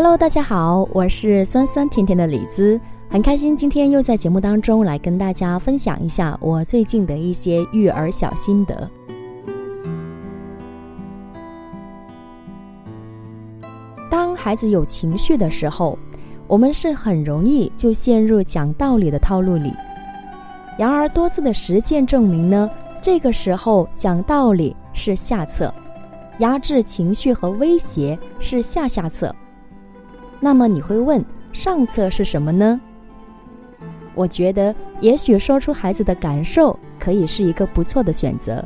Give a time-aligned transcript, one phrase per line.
[0.00, 2.80] Hello，大家好，我是酸酸甜甜的李子，
[3.10, 8.88] 很开心今天又在节目当中来跟大家分享一下我最近的一些育儿小心得。
[14.08, 15.98] 当孩子有情绪的时候，
[16.46, 19.74] 我们是很容易就陷入讲道理的套路里。
[20.78, 22.70] 然而多次的实践证明呢，
[23.02, 25.74] 这个时候讲道理是下策，
[26.38, 29.34] 压制情绪和威胁是下下策。
[30.40, 32.80] 那么你会问，上策是什么呢？
[34.14, 38.64] 我觉得也许说出孩子的感受可以是一个不错的选择。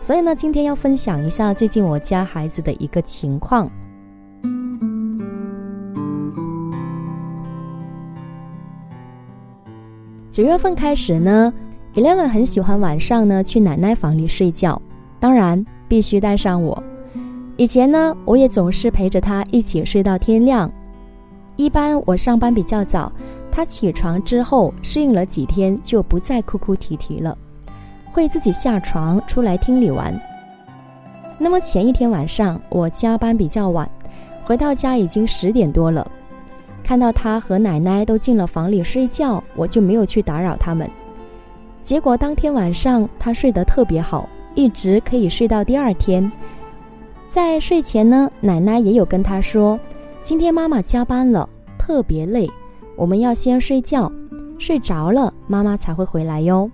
[0.00, 3.70] 所以呢，今天要分享一下最近我家孩子的一个情况。
[10.30, 11.52] 九月份开始呢
[11.94, 14.80] ，Eleven 很喜欢晚上呢去奶奶房里睡觉，
[15.20, 16.82] 当然必须带上我。
[17.56, 20.70] 以前呢，我也总是陪着他一起睡到天亮。
[21.56, 23.10] 一般我上班比较早，
[23.50, 27.36] 他起床之后适应了几天，就不再哭哭啼啼了，
[28.10, 30.18] 会自己下床出来厅里玩。
[31.38, 33.88] 那么前一天晚上我加班比较晚，
[34.44, 36.08] 回到家已经十点多了。
[36.82, 40.88] 看到他和奶奶都进了房里睡觉，我就没有去打扰他们。
[41.82, 46.30] 结果当天晚上他睡得特别好，一直可以睡到第二天。
[47.28, 49.78] 在睡前呢，奶奶也有跟他说
[50.24, 51.46] ：“今天妈妈加班了，
[51.78, 52.50] 特别累，
[52.96, 54.10] 我们要先睡觉，
[54.58, 56.70] 睡着了妈妈才会回来哟。”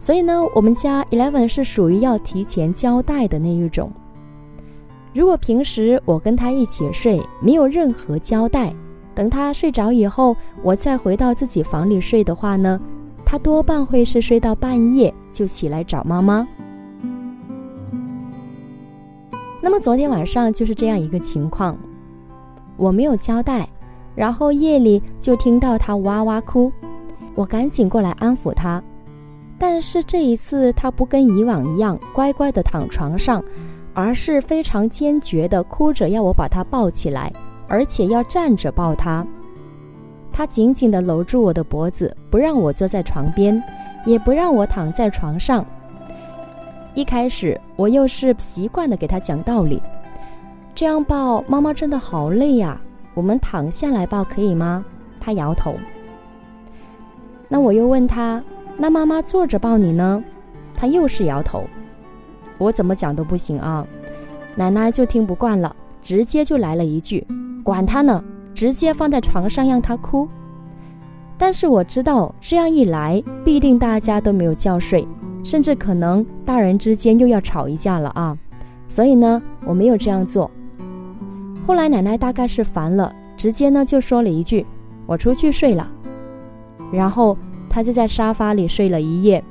[0.00, 3.92] 所以呢，我们家 Eleven 是属于要提前交代的那一种。
[5.12, 8.74] 如果平时我跟他一起睡，没有任何交代，
[9.14, 12.80] 等他睡着以后，我再回到自己房里睡的话呢，
[13.22, 16.48] 他多半会是睡到半夜就起来找妈妈。
[19.60, 21.76] 那么昨天晚上就是这样一个情况，
[22.76, 23.68] 我没有交代，
[24.14, 26.72] 然后夜里就听到他哇哇哭，
[27.34, 28.82] 我赶紧过来安抚他，
[29.58, 33.42] 但是这一次他不跟以往一样乖乖的躺床上。
[33.96, 37.32] 而是非常坚决的哭着要我把他抱起来，
[37.68, 39.24] 而且要站着抱他。
[40.32, 43.62] 他紧紧地搂住我的脖子，不让我坐在床边，
[44.04, 45.64] 也不让我躺在床上。
[46.94, 49.80] 一开始我又是习惯的给他讲道理，
[50.74, 52.80] 这样抱妈妈真的好累呀，
[53.14, 54.84] 我们躺下来抱可以吗？
[55.20, 55.76] 他摇头。
[57.48, 58.42] 那我又问他，
[58.76, 60.22] 那妈妈坐着抱你呢？
[60.74, 61.62] 他又是摇头。
[62.58, 63.86] 我怎么讲都不行啊！
[64.56, 67.24] 奶奶就听不惯了，直接就来了一句
[67.62, 70.28] ：“管他呢，直接放在床上让他哭。”
[71.38, 75.06] 但是我知道这样一来，必定大家都没有觉睡，
[75.44, 78.36] 甚至可能大人之间又要吵一架了啊！
[78.88, 80.50] 所以呢，我没有这样做。
[81.66, 84.66] 后来奶奶大概是烦了，直接呢就说了一句
[85.06, 85.90] ：“我出去睡了。”
[86.92, 87.36] 然后
[87.70, 89.42] 她就在沙发里睡了一夜。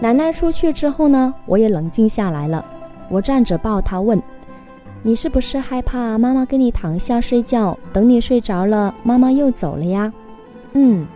[0.00, 2.64] 奶奶出去之后呢，我也冷静下来了。
[3.08, 4.20] 我站着抱她，问
[5.02, 10.12] ：“你是不是害怕妈妈跟你躺下睡觉，等你睡着了，妈妈又走了呀？”
[10.72, 11.06] 嗯，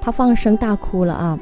[0.00, 1.38] 她放声大哭了啊。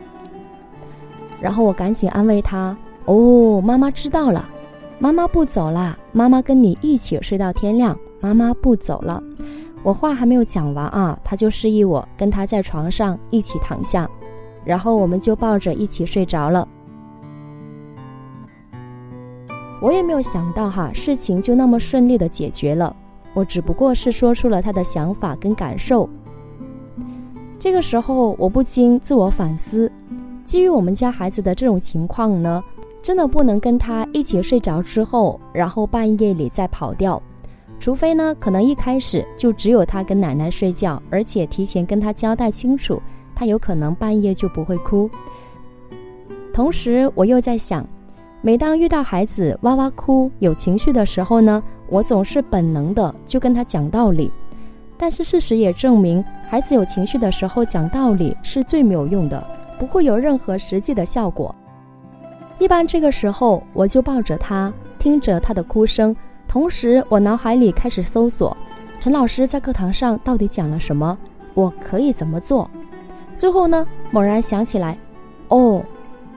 [1.40, 4.44] 然后我赶紧安慰她：“哦，妈妈知道了，
[4.98, 9.22] 妈妈不走啦，妈妈跟你一起睡到天亮，妈妈不走了。”
[9.82, 14.10] 我话还没有讲完啊，她就示意我跟她在床上一起躺下，
[14.64, 16.66] 然后我们就抱着一起睡着了。
[19.80, 22.96] 我也没有想到哈，事情就那么顺利的解决了。
[23.34, 26.08] 我只不过是说出了他的想法跟感受。
[27.58, 29.92] 这个时候，我不禁自我反思：
[30.44, 32.64] 基于我们家孩子的这种情况呢，
[33.06, 37.22] 真的不能跟他一起睡着之后，然后半夜里再跑掉。
[37.78, 43.00] 除非呢，可能一开始就只有他跟奶奶睡觉，而且提前跟他交代清楚，
[43.32, 45.08] 他有可能半夜就不会哭。
[46.52, 47.86] 同时，我又在想。
[48.42, 54.32] 每当遇到孩子哇哇哭、有情绪的时候呢，我总是本能的就跟他讲道理。
[54.96, 59.40] 但是事实也证明，孩子有情绪的时候讲道理是最没有用的，
[59.78, 61.54] 不会有任何实际的效果。
[62.58, 66.14] 一般这个时候，我就抱着他，听着他的哭声，
[66.48, 68.56] 同时我脑海里开始搜索
[68.98, 71.16] 陈老师在课堂上到底讲了什么，
[71.54, 72.70] 我可以怎么做。
[73.36, 74.98] 最后呢，猛然想起来，
[75.48, 75.84] 哦。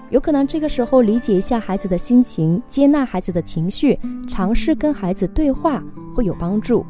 [0.09, 5.83] 有可能这个时候理解一下孩子的心情，接纳孩子的情绪，尝试跟孩子对话
[6.15, 6.83] 会有帮助。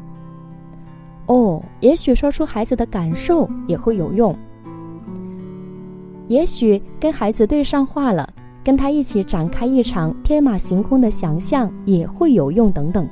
[1.26, 4.34] 哦，也许说出孩子的感受也会有用。
[6.28, 8.26] 也许跟孩子对上话了，
[8.70, 13.04] 跟他一起展开一场天马行空的想象也会有用等等。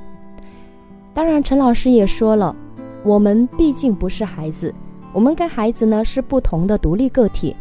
[1.12, 2.54] 当然，陈老师也说了，
[3.02, 4.72] 我们毕竟不是孩子，
[5.12, 7.56] 我们跟孩子呢是不同的独立个体，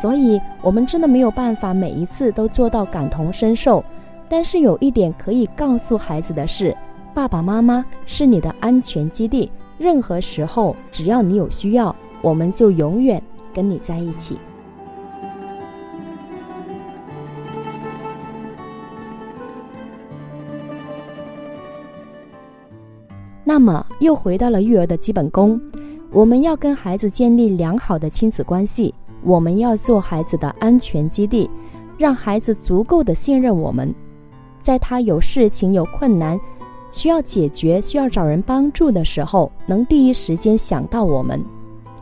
[0.00, 3.84] 所以我们真的没有办法每一次都做到感同身受。
[4.28, 6.72] 但是有一点可以告诉孩子的是，
[7.12, 13.20] 爸爸妈妈是你的安全基地，任何时候只要你有需要，我们就永远
[13.52, 14.38] 跟你在一起。
[23.52, 25.60] 那么又回到了育儿的基本功，
[26.10, 31.50] 我们要跟孩子建立良好的亲子关系，我们要做孩子的安全基地，
[31.98, 33.94] 让孩子足够的信任我们，
[34.58, 36.40] 在他有事情、有困难，
[36.90, 41.38] 需要解决、需要找人帮助的时候，能第一时间想到我们，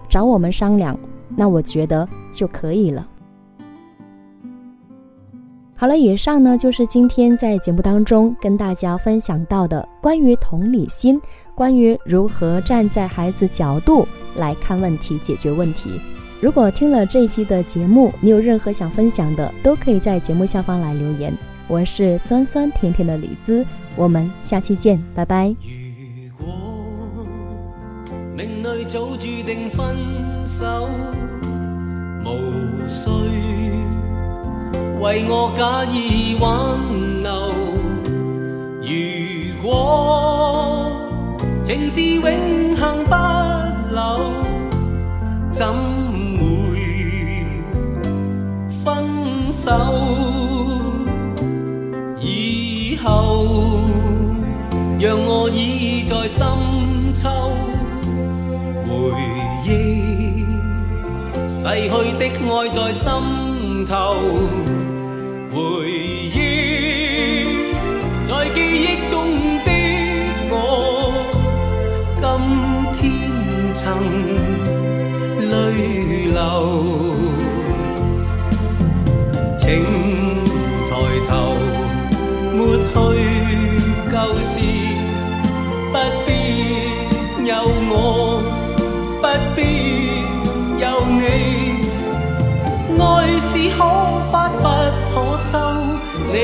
[0.09, 0.97] 找我们商量，
[1.35, 3.05] 那我觉得就可以了。
[5.81, 11.19] 好了，以上呢就是今天在节目当中跟大家分享到的关于同理心，
[11.55, 14.07] 关于如何站在孩子角度
[14.37, 15.99] 来看问题、解决问题。
[16.39, 21.33] 如果听了这一期的节目，你有任何想分享的，都可以在节目下方来留言。
[21.67, 23.65] 我是酸酸甜甜的李子，
[23.97, 25.47] 我们下期见，拜拜。
[26.39, 26.55] 如果
[28.37, 29.97] 命里早注定分
[30.45, 30.91] 手，
[32.23, 33.70] 无需
[35.01, 36.79] 为我假意挽
[37.23, 37.55] 留，
[38.83, 40.93] 如果
[41.65, 43.15] 情是永恒不
[43.95, 44.21] 朽，
[45.51, 45.67] 怎
[46.37, 46.45] 会
[48.85, 49.73] 分手？
[52.21, 53.47] 以后
[54.99, 56.45] 让我倚在深
[57.15, 57.31] 秋，
[58.85, 58.91] 回
[59.65, 60.45] 忆
[61.49, 63.09] 逝去的爱在心
[63.87, 64.80] 头。
[65.51, 67.00] 回忆。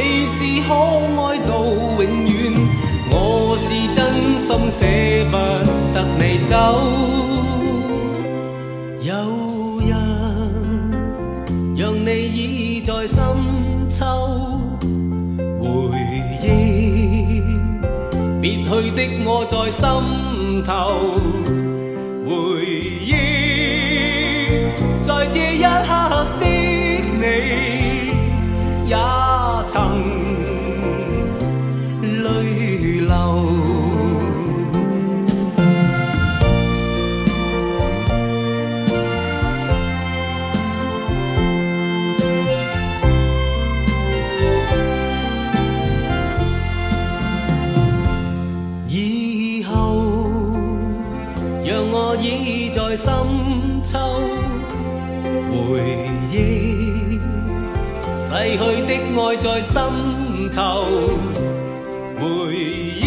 [0.08, 0.38] 你是
[0.69, 2.55] 可爱到永远，
[3.11, 4.81] 我是真心舍
[5.32, 5.35] 不
[5.93, 6.55] 得你走。
[9.03, 9.11] 有
[9.81, 9.91] 人
[11.76, 13.19] 让你倚在深
[13.88, 14.06] 秋，
[15.61, 15.67] 回
[16.41, 16.44] 忆
[18.41, 19.82] 别去的我在心
[20.62, 20.70] 头，
[22.29, 22.32] 回
[23.05, 23.11] 忆
[25.03, 26.06] 在这一刻。
[58.36, 59.81] 逝去的爱在心
[60.50, 60.60] 头。
[62.19, 62.22] 回
[62.55, 63.02] 忆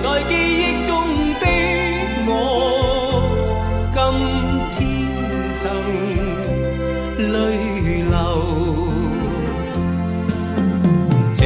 [0.00, 0.90] 在记忆中
[1.40, 1.44] 的
[2.26, 2.30] 我，
[3.92, 3.96] 今
[4.72, 4.76] 天
[5.54, 5.62] 曾
[7.32, 7.34] 泪
[8.10, 8.12] 流。
[11.32, 11.40] 情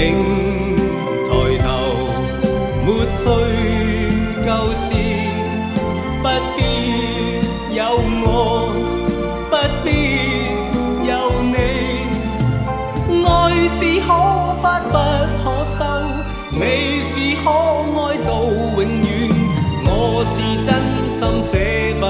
[21.21, 21.59] 心舍
[22.00, 22.03] 不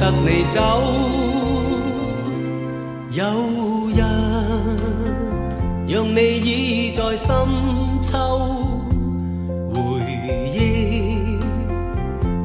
[0.00, 0.56] 得你走。
[3.10, 3.22] 有
[3.88, 4.00] 日
[5.86, 7.28] 让你倚在深
[8.00, 8.16] 秋。
[9.74, 9.78] 回
[10.54, 10.56] 忆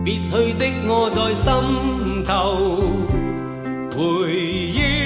[0.04, 1.50] 别去的我在心
[2.26, 2.34] 头，
[3.96, 5.01] 回忆。